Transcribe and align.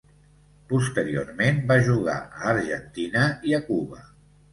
Posteriorment 0.69 1.59
va 1.71 1.77
jugar 1.87 2.15
a 2.39 2.47
Argentina 2.53 3.27
i 3.51 3.55
a 3.59 3.61
Cuba. 3.69 4.01